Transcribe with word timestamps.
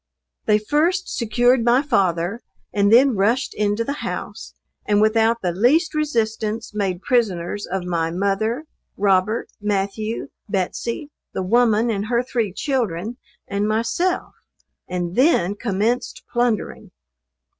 They 0.47 0.57
first 0.57 1.15
secured 1.15 1.63
my 1.63 1.83
father, 1.83 2.41
and 2.73 2.91
then 2.91 3.15
rushed 3.15 3.53
into 3.53 3.83
the 3.83 3.99
house, 4.01 4.55
and 4.83 4.99
without 4.99 5.43
the 5.43 5.51
least 5.51 5.93
resistance 5.93 6.73
made 6.73 7.03
prisoners 7.03 7.67
of 7.67 7.83
my 7.83 8.09
mother, 8.09 8.65
Robert, 8.97 9.51
Matthew, 9.61 10.29
Betsey, 10.49 11.11
the 11.35 11.43
woman 11.43 11.91
and 11.91 12.07
her 12.07 12.23
three 12.23 12.51
children, 12.51 13.17
and 13.47 13.67
myself, 13.67 14.33
and 14.87 15.15
then 15.15 15.53
commenced 15.53 16.23
plundering. 16.33 16.89